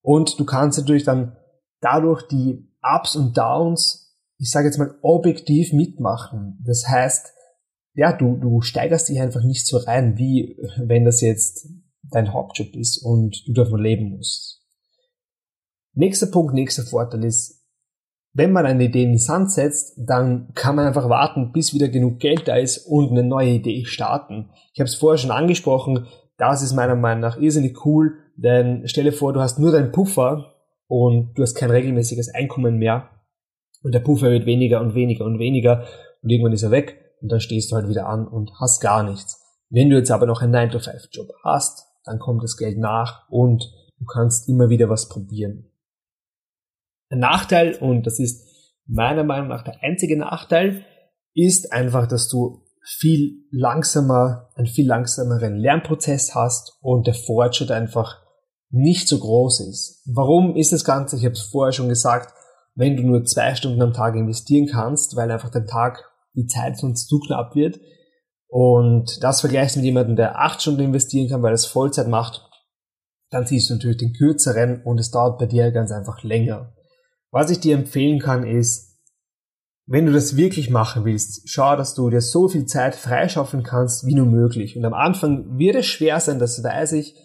Und 0.00 0.38
du 0.38 0.44
kannst 0.44 0.78
natürlich 0.78 1.04
dann 1.04 1.36
dadurch 1.80 2.26
die 2.28 2.70
Ups 2.82 3.16
und 3.16 3.36
Downs, 3.36 4.16
ich 4.38 4.50
sage 4.50 4.66
jetzt 4.66 4.78
mal, 4.78 4.94
objektiv 5.02 5.72
mitmachen. 5.72 6.58
Das 6.64 6.88
heißt, 6.88 7.32
ja, 7.94 8.12
du, 8.12 8.36
du 8.36 8.60
steigerst 8.60 9.08
dich 9.08 9.20
einfach 9.20 9.42
nicht 9.42 9.66
so 9.66 9.78
rein, 9.78 10.18
wie 10.18 10.56
wenn 10.78 11.04
das 11.04 11.20
jetzt 11.20 11.68
dein 12.10 12.32
Hauptjob 12.32 12.74
ist 12.74 12.98
und 12.98 13.42
du 13.46 13.52
davon 13.52 13.80
leben 13.80 14.10
musst. 14.10 14.62
Nächster 15.94 16.26
Punkt, 16.26 16.54
nächster 16.54 16.82
Vorteil 16.82 17.24
ist, 17.24 17.62
wenn 18.32 18.50
man 18.50 18.66
eine 18.66 18.84
Idee 18.84 19.04
in 19.04 19.10
den 19.10 19.18
Sand 19.18 19.52
setzt, 19.52 19.94
dann 19.96 20.48
kann 20.54 20.74
man 20.74 20.88
einfach 20.88 21.08
warten, 21.08 21.52
bis 21.52 21.72
wieder 21.72 21.88
genug 21.88 22.18
Geld 22.18 22.48
da 22.48 22.56
ist 22.56 22.78
und 22.78 23.12
eine 23.12 23.22
neue 23.22 23.50
Idee 23.50 23.84
starten. 23.84 24.50
Ich 24.72 24.80
habe 24.80 24.88
es 24.88 24.96
vorher 24.96 25.18
schon 25.18 25.30
angesprochen, 25.30 26.08
das 26.36 26.62
ist 26.62 26.72
meiner 26.72 26.96
Meinung 26.96 27.20
nach 27.20 27.40
irrsinnig 27.40 27.86
cool, 27.86 28.18
denn 28.36 28.88
stelle 28.88 29.12
vor, 29.12 29.32
du 29.32 29.40
hast 29.40 29.60
nur 29.60 29.70
deinen 29.70 29.92
Puffer 29.92 30.56
und 30.88 31.34
du 31.34 31.42
hast 31.42 31.54
kein 31.54 31.70
regelmäßiges 31.70 32.34
Einkommen 32.34 32.78
mehr 32.78 33.08
und 33.84 33.94
der 33.94 34.00
Puffer 34.00 34.30
wird 34.32 34.46
weniger 34.46 34.80
und 34.80 34.96
weniger 34.96 35.24
und 35.24 35.38
weniger 35.38 35.84
und 36.22 36.30
irgendwann 36.30 36.52
ist 36.52 36.64
er 36.64 36.72
weg 36.72 37.03
und 37.24 37.32
dann 37.32 37.40
stehst 37.40 37.72
du 37.72 37.76
halt 37.76 37.88
wieder 37.88 38.06
an 38.06 38.28
und 38.28 38.52
hast 38.60 38.82
gar 38.82 39.02
nichts. 39.02 39.40
Wenn 39.70 39.88
du 39.88 39.96
jetzt 39.96 40.10
aber 40.10 40.26
noch 40.26 40.42
einen 40.42 40.54
9-to-5-Job 40.54 41.28
hast, 41.42 41.86
dann 42.04 42.18
kommt 42.18 42.42
das 42.42 42.58
Geld 42.58 42.76
nach 42.76 43.26
und 43.30 43.64
du 43.98 44.04
kannst 44.04 44.46
immer 44.46 44.68
wieder 44.68 44.90
was 44.90 45.08
probieren. 45.08 45.70
Ein 47.08 47.20
Nachteil, 47.20 47.76
und 47.76 48.06
das 48.06 48.18
ist 48.18 48.46
meiner 48.86 49.24
Meinung 49.24 49.48
nach 49.48 49.64
der 49.64 49.82
einzige 49.82 50.18
Nachteil, 50.18 50.84
ist 51.32 51.72
einfach, 51.72 52.06
dass 52.06 52.28
du 52.28 52.66
viel 52.82 53.46
langsamer, 53.50 54.50
einen 54.54 54.66
viel 54.66 54.86
langsameren 54.86 55.56
Lernprozess 55.56 56.34
hast 56.34 56.76
und 56.82 57.06
der 57.06 57.14
Fortschritt 57.14 57.70
einfach 57.70 58.20
nicht 58.68 59.08
so 59.08 59.18
groß 59.18 59.60
ist. 59.60 60.02
Warum 60.12 60.56
ist 60.56 60.74
das 60.74 60.84
Ganze? 60.84 61.16
Ich 61.16 61.24
habe 61.24 61.32
es 61.32 61.42
vorher 61.42 61.72
schon 61.72 61.88
gesagt, 61.88 62.34
wenn 62.74 62.98
du 62.98 63.02
nur 63.02 63.24
zwei 63.24 63.54
Stunden 63.54 63.80
am 63.80 63.94
Tag 63.94 64.14
investieren 64.14 64.66
kannst, 64.66 65.16
weil 65.16 65.30
einfach 65.30 65.48
dein 65.48 65.66
Tag 65.66 66.10
die 66.34 66.46
Zeit 66.46 66.76
sonst 66.76 67.06
zu 67.08 67.18
knapp 67.20 67.54
wird. 67.54 67.80
Und 68.48 69.22
das 69.22 69.40
vergleichst 69.40 69.76
mit 69.76 69.84
jemandem, 69.84 70.16
der 70.16 70.38
acht 70.38 70.62
Stunden 70.62 70.82
investieren 70.82 71.28
kann, 71.28 71.42
weil 71.42 71.52
er 71.52 71.54
es 71.54 71.66
Vollzeit 71.66 72.08
macht, 72.08 72.48
dann 73.30 73.46
siehst 73.46 73.68
du 73.68 73.74
natürlich 73.74 73.96
den 73.96 74.12
kürzeren 74.12 74.82
und 74.84 74.98
es 75.00 75.10
dauert 75.10 75.38
bei 75.38 75.46
dir 75.46 75.72
ganz 75.72 75.90
einfach 75.90 76.22
länger. 76.22 76.72
Was 77.32 77.50
ich 77.50 77.58
dir 77.58 77.74
empfehlen 77.74 78.20
kann, 78.20 78.46
ist, 78.46 78.94
wenn 79.86 80.06
du 80.06 80.12
das 80.12 80.36
wirklich 80.36 80.70
machen 80.70 81.04
willst, 81.04 81.48
schau, 81.48 81.76
dass 81.76 81.94
du 81.94 82.08
dir 82.08 82.20
so 82.20 82.48
viel 82.48 82.64
Zeit 82.66 82.94
freischaufeln 82.94 83.64
kannst, 83.64 84.06
wie 84.06 84.14
nur 84.14 84.26
möglich. 84.26 84.76
Und 84.76 84.84
am 84.84 84.94
Anfang 84.94 85.58
wird 85.58 85.76
es 85.76 85.86
schwer 85.86 86.20
sein, 86.20 86.38
das 86.38 86.62
weiß 86.62 86.92
ich, 86.92 87.16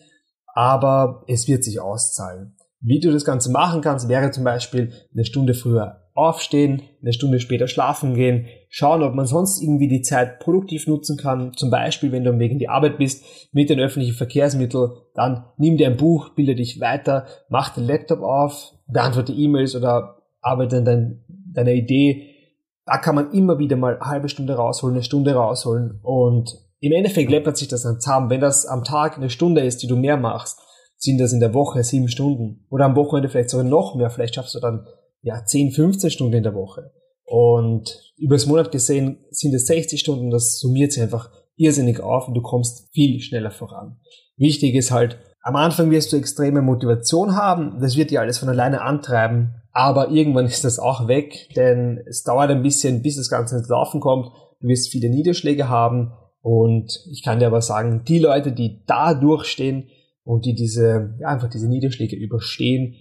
aber 0.54 1.24
es 1.28 1.48
wird 1.48 1.64
sich 1.64 1.80
auszahlen. 1.80 2.58
Wie 2.82 3.00
du 3.00 3.12
das 3.12 3.24
Ganze 3.24 3.52
machen 3.52 3.82
kannst, 3.82 4.10
wäre 4.10 4.32
zum 4.32 4.44
Beispiel 4.44 4.92
eine 5.14 5.26
Stunde 5.26 5.54
früher 5.54 5.99
aufstehen, 6.14 6.82
eine 7.02 7.14
Stunde 7.14 7.40
später 7.40 7.68
schlafen 7.68 8.14
gehen, 8.14 8.48
schauen, 8.70 9.04
ob 9.04 9.16
man 9.16 9.26
sonst 9.26 9.62
irgendwie 9.62 9.88
die 9.88 10.02
Zeit 10.02 10.40
produktiv 10.40 10.88
nutzen 10.88 11.18
kann. 11.18 11.54
Zum 11.54 11.70
Beispiel, 11.70 12.12
wenn 12.12 12.24
du 12.24 12.32
am 12.32 12.40
Weg 12.40 12.52
in 12.52 12.60
die 12.60 12.70
Arbeit 12.70 12.98
bist 12.98 13.24
mit 13.52 13.70
den 13.70 13.80
öffentlichen 13.80 14.16
Verkehrsmitteln, 14.16 14.92
dann 15.16 15.46
nimm 15.58 15.78
dir 15.78 15.88
ein 15.88 15.98
Buch, 15.98 16.30
bilde 16.30 16.56
dich 16.56 16.80
weiter, 16.80 17.26
mach 17.50 17.70
den 17.74 17.86
Laptop 17.86 18.22
auf, 18.22 18.74
beantworte 18.88 19.34
E-Mails 19.34 19.76
oder 19.76 20.18
arbeite 20.42 20.78
an 20.78 20.86
dein, 20.86 21.24
deiner 21.28 21.74
Idee. 21.74 22.36
Da 22.86 22.98
kann 22.98 23.16
man 23.16 23.32
immer 23.32 23.60
wieder 23.60 23.76
mal 23.76 23.96
eine 23.96 24.06
halbe 24.06 24.30
Stunde 24.30 24.56
rausholen, 24.56 24.96
eine 24.96 25.04
Stunde 25.04 25.34
rausholen 25.34 26.00
und 26.02 26.58
im 26.82 26.94
Endeffekt 26.94 27.30
läppert 27.30 27.58
sich 27.58 27.68
das 27.68 27.84
dann 27.84 28.00
zusammen. 28.00 28.30
Wenn 28.30 28.42
das 28.42 28.66
am 28.66 28.84
Tag 28.84 29.18
eine 29.18 29.30
Stunde 29.30 29.62
ist, 29.62 29.84
die 29.84 29.88
du 29.88 29.96
mehr 29.96 30.18
machst, 30.18 30.60
sind 30.98 31.20
das 31.20 31.34
in 31.34 31.40
der 31.40 31.54
Woche 31.54 31.84
sieben 31.84 32.10
Stunden 32.10 32.66
oder 32.70 32.86
am 32.86 32.96
Wochenende 32.96 33.30
vielleicht 33.30 33.50
sogar 33.50 33.66
noch 33.66 33.96
mehr. 33.96 34.10
Vielleicht 34.10 34.36
schaffst 34.36 34.56
du 34.56 34.60
dann 34.60 34.86
ja, 35.22 35.44
10, 35.44 35.72
15 35.72 36.12
Stunden 36.12 36.34
in 36.34 36.44
der 36.44 36.56
Woche. 36.56 36.92
Und 37.26 38.14
übers 38.18 38.48
Monat 38.48 38.72
gesehen 38.72 39.20
sind 39.30 39.54
es 39.54 39.68
60 39.68 40.00
Stunden, 40.00 40.30
das 40.30 40.60
summiert 40.60 40.92
sich 40.92 41.04
einfach 41.04 41.30
irrsinnig 41.58 42.00
auf 42.00 42.28
und 42.28 42.34
du 42.34 42.42
kommst 42.42 42.90
viel 42.92 43.20
schneller 43.20 43.52
voran. 43.52 44.00
Wichtig 44.38 44.74
ist 44.76 44.92
halt, 44.92 45.20
am 45.42 45.56
Anfang 45.56 45.92
wirst 45.92 46.12
du 46.12 46.18
extreme 46.18 46.62
Motivation 46.62 47.36
haben, 47.36 47.80
das 47.82 47.98
wird 47.98 48.12
dir 48.12 48.22
alles 48.22 48.40
von 48.40 48.50
alleine 48.50 48.82
antreiben, 48.82 49.54
aber 49.72 50.10
irgendwann 50.10 50.46
ist 50.48 50.64
das 50.64 50.80
auch 50.80 51.08
weg, 51.08 51.50
denn 51.56 52.02
es 52.08 52.24
dauert 52.24 52.50
ein 52.50 52.64
bisschen, 52.64 53.02
bis 53.02 53.18
das 53.18 53.30
Ganze 53.30 53.58
ins 53.58 53.70
Laufen 53.70 54.00
kommt. 54.00 54.32
Du 54.62 54.68
wirst 54.68 54.90
viele 54.90 55.10
Niederschläge 55.10 55.70
haben 55.70 56.14
und 56.42 57.06
ich 57.12 57.24
kann 57.24 57.40
dir 57.40 57.48
aber 57.48 57.62
sagen, 57.62 58.04
die 58.08 58.20
Leute, 58.20 58.52
die 58.52 58.84
da 58.88 59.14
durchstehen 59.14 59.90
und 60.24 60.46
die 60.46 60.56
diese, 60.56 61.16
ja, 61.20 61.28
einfach 61.28 61.50
diese 61.50 61.70
Niederschläge 61.70 62.16
überstehen, 62.16 62.96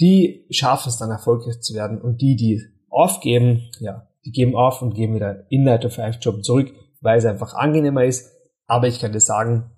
die 0.00 0.46
schaffen 0.50 0.88
es 0.88 0.98
dann 0.98 1.10
erfolgreich 1.10 1.60
zu 1.60 1.74
werden 1.74 2.00
und 2.00 2.20
die, 2.20 2.36
die 2.36 2.62
aufgeben, 2.88 3.70
ja, 3.80 4.08
die 4.24 4.30
geben 4.30 4.54
auf 4.54 4.82
und 4.82 4.94
gehen 4.94 5.14
wieder 5.14 5.46
in 5.50 5.64
9 5.64 5.80
to 5.80 5.88
5 5.88 6.18
Job 6.20 6.44
zurück, 6.44 6.72
weil 7.00 7.18
es 7.18 7.24
einfach 7.24 7.54
angenehmer 7.54 8.04
ist. 8.04 8.32
Aber 8.66 8.86
ich 8.86 9.00
kann 9.00 9.12
dir 9.12 9.20
sagen, 9.20 9.70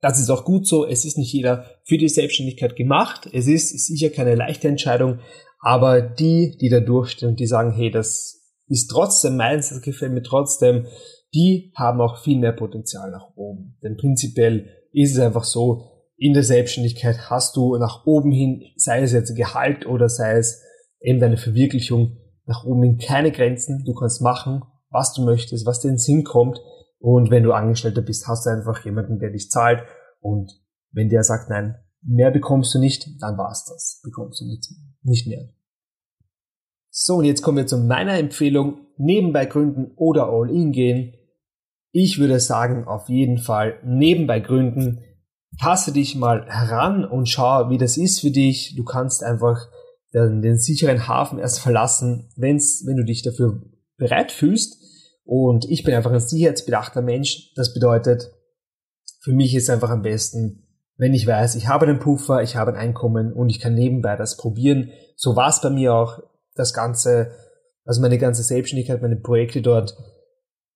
das 0.00 0.20
ist 0.20 0.30
auch 0.30 0.44
gut 0.44 0.66
so. 0.66 0.86
Es 0.86 1.04
ist 1.04 1.18
nicht 1.18 1.32
jeder 1.32 1.66
für 1.84 1.98
die 1.98 2.08
Selbstständigkeit 2.08 2.76
gemacht. 2.76 3.28
Es 3.32 3.46
ist 3.46 3.70
sicher 3.86 4.10
keine 4.10 4.34
leichte 4.34 4.68
Entscheidung, 4.68 5.20
aber 5.60 6.02
die, 6.02 6.56
die 6.60 6.68
da 6.68 6.80
durchstehen 6.80 7.30
und 7.30 7.40
die 7.40 7.46
sagen, 7.46 7.72
hey, 7.72 7.90
das 7.90 8.42
ist 8.68 8.88
trotzdem 8.88 9.36
meins, 9.36 9.70
das 9.70 9.80
gefällt 9.82 10.12
mir 10.12 10.22
trotzdem, 10.22 10.86
die 11.34 11.72
haben 11.74 12.00
auch 12.00 12.22
viel 12.22 12.38
mehr 12.38 12.52
Potenzial 12.52 13.10
nach 13.10 13.34
oben. 13.34 13.76
Denn 13.82 13.96
prinzipiell 13.96 14.68
ist 14.92 15.12
es 15.12 15.18
einfach 15.18 15.44
so, 15.44 15.93
in 16.16 16.32
der 16.32 16.44
Selbstständigkeit 16.44 17.30
hast 17.30 17.56
du 17.56 17.76
nach 17.76 18.06
oben 18.06 18.30
hin, 18.30 18.62
sei 18.76 19.02
es 19.02 19.12
jetzt 19.12 19.34
Gehalt 19.34 19.86
oder 19.86 20.08
sei 20.08 20.36
es 20.36 20.62
eben 21.00 21.20
deine 21.20 21.36
Verwirklichung, 21.36 22.18
nach 22.46 22.64
oben 22.64 22.82
hin 22.82 22.98
keine 22.98 23.32
Grenzen. 23.32 23.84
Du 23.84 23.94
kannst 23.94 24.22
machen, 24.22 24.62
was 24.90 25.12
du 25.12 25.24
möchtest, 25.24 25.66
was 25.66 25.80
dir 25.80 25.88
in 25.88 25.94
den 25.94 25.98
Sinn 25.98 26.24
kommt. 26.24 26.60
Und 26.98 27.30
wenn 27.30 27.42
du 27.42 27.52
Angestellter 27.52 28.02
bist, 28.02 28.26
hast 28.28 28.46
du 28.46 28.50
einfach 28.50 28.84
jemanden, 28.84 29.18
der 29.18 29.30
dich 29.30 29.50
zahlt. 29.50 29.82
Und 30.20 30.50
wenn 30.92 31.08
der 31.08 31.24
sagt, 31.24 31.50
nein, 31.50 31.76
mehr 32.02 32.30
bekommst 32.30 32.74
du 32.74 32.78
nicht, 32.78 33.06
dann 33.20 33.36
war's 33.36 33.64
das. 33.64 34.00
Bekommst 34.04 34.40
du 34.40 34.46
nicht, 34.46 34.68
nicht 35.02 35.26
mehr. 35.26 35.48
So, 36.90 37.16
und 37.16 37.24
jetzt 37.24 37.42
kommen 37.42 37.58
wir 37.58 37.66
zu 37.66 37.78
meiner 37.78 38.18
Empfehlung. 38.18 38.86
Nebenbei 38.96 39.46
gründen 39.46 39.92
oder 39.96 40.28
all 40.28 40.48
in 40.48 40.70
gehen. 40.70 41.14
Ich 41.90 42.18
würde 42.18 42.38
sagen, 42.38 42.84
auf 42.84 43.08
jeden 43.08 43.38
Fall 43.38 43.80
nebenbei 43.84 44.40
gründen 44.40 45.02
taste 45.60 45.92
dich 45.92 46.16
mal 46.16 46.46
heran 46.46 47.04
und 47.04 47.28
schau, 47.28 47.70
wie 47.70 47.78
das 47.78 47.96
ist 47.96 48.20
für 48.20 48.30
dich. 48.30 48.74
Du 48.76 48.84
kannst 48.84 49.22
einfach 49.22 49.68
den, 50.12 50.42
den 50.42 50.58
sicheren 50.58 51.08
Hafen 51.08 51.38
erst 51.38 51.60
verlassen, 51.60 52.30
wenn's, 52.36 52.84
wenn 52.86 52.96
du 52.96 53.04
dich 53.04 53.22
dafür 53.22 53.62
bereit 53.96 54.32
fühlst. 54.32 54.82
Und 55.24 55.64
ich 55.70 55.84
bin 55.84 55.94
einfach 55.94 56.12
ein 56.12 56.20
sicherheitsbedachter 56.20 57.02
Mensch. 57.02 57.52
Das 57.56 57.72
bedeutet, 57.72 58.30
für 59.20 59.32
mich 59.32 59.54
ist 59.54 59.70
einfach 59.70 59.90
am 59.90 60.02
besten, 60.02 60.66
wenn 60.96 61.14
ich 61.14 61.26
weiß, 61.26 61.56
ich 61.56 61.66
habe 61.66 61.86
einen 61.86 61.98
Puffer, 61.98 62.42
ich 62.42 62.56
habe 62.56 62.72
ein 62.72 62.76
Einkommen 62.76 63.32
und 63.32 63.48
ich 63.48 63.58
kann 63.58 63.74
nebenbei 63.74 64.16
das 64.16 64.36
probieren. 64.36 64.90
So 65.16 65.34
war 65.34 65.48
es 65.48 65.60
bei 65.60 65.70
mir 65.70 65.94
auch 65.94 66.20
das 66.54 66.72
Ganze, 66.72 67.32
also 67.84 68.00
meine 68.00 68.18
ganze 68.18 68.42
Selbstständigkeit, 68.42 69.02
meine 69.02 69.16
Projekte 69.16 69.62
dort 69.62 69.96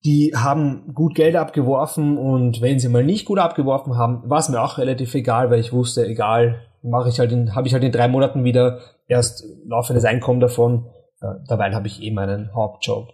die 0.05 0.33
haben 0.35 0.95
gut 0.95 1.15
Geld 1.15 1.35
abgeworfen 1.35 2.19
und 2.19 2.61
wenn 2.61 2.79
sie 2.79 2.89
mal 2.89 3.05
nicht 3.05 3.25
gut 3.25 3.39
abgeworfen 3.39 3.97
haben, 3.97 4.29
war 4.31 4.39
es 4.39 4.49
mir 4.49 4.63
auch 4.63 4.79
relativ 4.79 5.15
egal, 5.15 5.51
weil 5.51 5.61
ich 5.61 5.73
wusste, 5.73 6.07
egal, 6.07 6.61
mache 6.83 7.09
ich 7.09 7.19
halt 7.19 7.33
in, 7.33 7.55
habe 7.55 7.67
ich 7.67 7.75
halt 7.75 7.83
in 7.85 7.93
drei 7.93 8.09
Monaten 8.09 8.45
wieder 8.45 8.81
erst 9.09 9.45
laufendes 9.67 10.05
Einkommen 10.05 10.41
davon. 10.41 10.87
Ja, 11.21 11.41
dabei 11.49 11.73
habe 11.73 11.89
ich 11.89 12.01
eh 12.03 12.13
meinen 12.13 12.55
Hauptjob. 12.55 13.09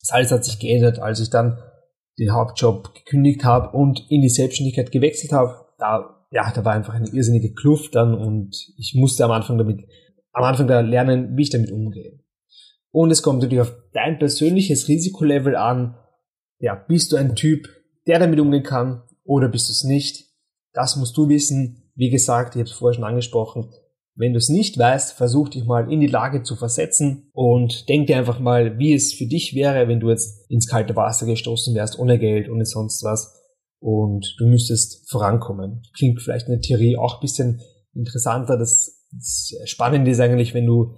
Das 0.00 0.10
alles 0.10 0.32
hat 0.32 0.44
sich 0.44 0.58
geändert, 0.58 0.98
als 0.98 1.20
ich 1.20 1.30
dann 1.30 1.58
den 2.18 2.32
Hauptjob 2.32 2.94
gekündigt 2.94 3.44
habe 3.44 3.76
und 3.76 4.10
in 4.10 4.20
die 4.20 4.28
Selbstständigkeit 4.28 4.90
gewechselt 4.90 5.32
habe. 5.32 5.66
Da, 5.78 6.26
ja, 6.32 6.50
da 6.52 6.64
war 6.64 6.72
einfach 6.72 6.94
eine 6.94 7.08
irrsinnige 7.08 7.54
Kluft 7.54 7.94
dann 7.94 8.14
und 8.14 8.56
ich 8.76 8.94
musste 8.96 9.24
am 9.24 9.30
Anfang 9.30 9.56
damit, 9.56 9.86
am 10.32 10.42
Anfang 10.42 10.66
da 10.66 10.80
lernen, 10.80 11.36
wie 11.36 11.42
ich 11.42 11.50
damit 11.50 11.70
umgehe. 11.70 12.18
Und 12.90 13.10
es 13.12 13.22
kommt 13.22 13.40
natürlich 13.40 13.62
auf 13.62 13.74
dein 13.92 14.18
persönliches 14.18 14.88
Risikolevel 14.88 15.54
an, 15.54 15.96
ja, 16.58 16.74
bist 16.74 17.12
du 17.12 17.16
ein 17.16 17.34
Typ, 17.34 17.68
der 18.06 18.18
damit 18.18 18.40
umgehen 18.40 18.62
kann 18.62 19.02
oder 19.24 19.48
bist 19.48 19.68
du 19.68 19.72
es 19.72 19.84
nicht? 19.84 20.26
Das 20.72 20.96
musst 20.96 21.16
du 21.16 21.28
wissen. 21.28 21.90
Wie 21.94 22.10
gesagt, 22.10 22.54
ich 22.54 22.60
habe 22.60 22.70
es 22.70 22.76
vorher 22.76 22.94
schon 22.94 23.04
angesprochen. 23.04 23.70
Wenn 24.14 24.32
du 24.32 24.38
es 24.38 24.48
nicht 24.48 24.76
weißt, 24.76 25.12
versuch 25.12 25.48
dich 25.48 25.64
mal 25.64 25.92
in 25.92 26.00
die 26.00 26.08
Lage 26.08 26.42
zu 26.42 26.56
versetzen 26.56 27.30
und 27.32 27.88
denk 27.88 28.08
dir 28.08 28.16
einfach 28.16 28.40
mal, 28.40 28.78
wie 28.78 28.92
es 28.92 29.14
für 29.14 29.26
dich 29.26 29.54
wäre, 29.54 29.86
wenn 29.86 30.00
du 30.00 30.10
jetzt 30.10 30.50
ins 30.50 30.66
kalte 30.66 30.96
Wasser 30.96 31.26
gestoßen 31.26 31.74
wärst, 31.74 31.98
ohne 31.98 32.18
Geld, 32.18 32.48
ohne 32.48 32.64
sonst 32.64 33.04
was 33.04 33.38
und 33.80 34.34
du 34.38 34.46
müsstest 34.46 35.08
vorankommen. 35.08 35.82
Klingt 35.96 36.20
vielleicht 36.20 36.48
in 36.48 36.54
der 36.54 36.60
Theorie 36.60 36.96
auch 36.96 37.16
ein 37.16 37.20
bisschen 37.20 37.60
interessanter. 37.94 38.56
Das, 38.56 39.06
das 39.12 39.52
Spannende 39.66 40.10
ist 40.10 40.20
eigentlich, 40.20 40.54
wenn 40.54 40.66
du, 40.66 40.94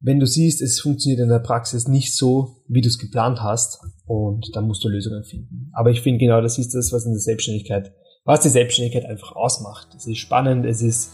wenn 0.00 0.20
du 0.20 0.26
siehst, 0.26 0.60
es 0.60 0.80
funktioniert 0.80 1.20
in 1.20 1.28
der 1.28 1.38
Praxis 1.38 1.88
nicht 1.88 2.14
so, 2.14 2.64
wie 2.68 2.80
du 2.80 2.88
es 2.88 2.98
geplant 2.98 3.40
hast 3.40 3.80
und 4.12 4.54
dann 4.54 4.66
musst 4.66 4.84
du 4.84 4.90
Lösungen 4.90 5.24
finden. 5.24 5.70
Aber 5.72 5.90
ich 5.90 6.02
finde 6.02 6.18
genau, 6.18 6.42
das 6.42 6.58
ist 6.58 6.74
das, 6.74 6.92
was 6.92 7.06
in 7.06 7.12
der 7.12 7.20
Selbstständigkeit, 7.20 7.94
was 8.26 8.40
die 8.40 8.50
Selbstständigkeit 8.50 9.06
einfach 9.06 9.34
ausmacht. 9.34 9.88
Es 9.96 10.06
ist 10.06 10.18
spannend, 10.18 10.66
es 10.66 10.82
ist 10.82 11.12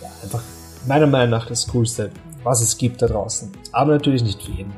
ja, 0.00 0.08
einfach 0.22 0.42
meiner 0.86 1.06
Meinung 1.06 1.28
nach 1.28 1.46
das 1.46 1.68
Coolste, 1.68 2.10
was 2.44 2.62
es 2.62 2.78
gibt 2.78 3.02
da 3.02 3.06
draußen. 3.06 3.52
Aber 3.72 3.92
natürlich 3.92 4.22
nicht 4.22 4.42
für 4.42 4.52
jeden. 4.52 4.72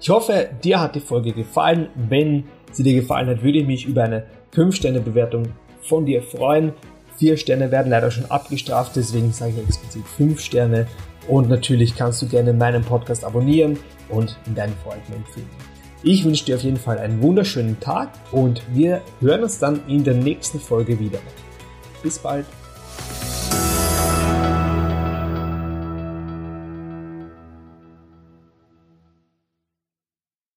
Ich 0.00 0.08
hoffe, 0.08 0.48
dir 0.64 0.80
hat 0.80 0.94
die 0.94 1.00
Folge 1.00 1.34
gefallen. 1.34 1.90
Wenn 1.94 2.44
sie 2.72 2.84
dir 2.84 2.94
gefallen 2.94 3.28
hat, 3.28 3.42
würde 3.42 3.58
ich 3.58 3.66
mich 3.66 3.84
über 3.84 4.04
eine 4.04 4.24
5-Sterne-Bewertung 4.54 5.48
von 5.82 6.06
dir 6.06 6.22
freuen. 6.22 6.72
4 7.18 7.36
Sterne 7.36 7.70
werden 7.70 7.90
leider 7.90 8.10
schon 8.10 8.30
abgestraft, 8.30 8.92
deswegen 8.96 9.30
sage 9.32 9.52
ich 9.56 9.68
explizit 9.68 10.06
5 10.06 10.40
Sterne. 10.40 10.86
Und 11.28 11.50
natürlich 11.50 11.94
kannst 11.94 12.22
du 12.22 12.28
gerne 12.28 12.54
meinen 12.54 12.82
Podcast 12.82 13.24
abonnieren 13.24 13.76
und 14.08 14.38
in 14.46 14.54
deinen 14.54 14.74
Freunden 14.82 15.12
empfehlen. 15.12 15.77
Ich 16.02 16.24
wünsche 16.24 16.44
dir 16.44 16.56
auf 16.56 16.62
jeden 16.62 16.76
Fall 16.76 16.98
einen 16.98 17.20
wunderschönen 17.20 17.80
Tag 17.80 18.10
und 18.30 18.62
wir 18.72 19.02
hören 19.20 19.42
uns 19.42 19.58
dann 19.58 19.80
in 19.88 20.04
der 20.04 20.14
nächsten 20.14 20.60
Folge 20.60 21.00
wieder. 21.00 21.18
Bis 22.02 22.20
bald. 22.20 22.46